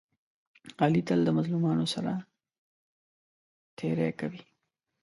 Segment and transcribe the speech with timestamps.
[0.81, 2.13] علي تل د مظلومانو سره
[3.77, 4.41] تېری کوي.